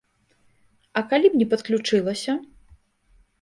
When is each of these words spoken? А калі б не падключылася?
А 1.01 1.03
калі 1.11 1.27
б 1.33 1.41
не 1.43 1.47
падключылася? 1.51 2.31